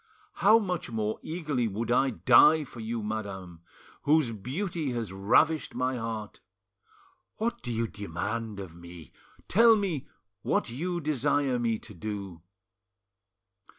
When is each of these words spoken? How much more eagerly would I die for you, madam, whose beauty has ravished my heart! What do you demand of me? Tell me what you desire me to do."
How 0.37 0.57
much 0.57 0.89
more 0.89 1.19
eagerly 1.21 1.67
would 1.67 1.91
I 1.91 2.09
die 2.09 2.63
for 2.63 2.79
you, 2.79 3.03
madam, 3.03 3.61
whose 4.01 4.31
beauty 4.31 4.93
has 4.93 5.13
ravished 5.13 5.75
my 5.75 5.95
heart! 5.97 6.39
What 7.37 7.61
do 7.61 7.71
you 7.71 7.85
demand 7.87 8.59
of 8.59 8.75
me? 8.75 9.11
Tell 9.47 9.75
me 9.75 10.07
what 10.41 10.71
you 10.71 11.01
desire 11.01 11.59
me 11.59 11.77
to 11.77 11.93
do." 11.93 12.41